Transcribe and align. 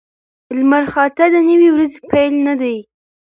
لمرخاته 0.57 1.25
د 1.33 1.35
نوې 1.49 1.69
ورځې 1.75 1.99
پیل 2.11 2.33
نه 2.47 2.53
دی. 2.61 2.77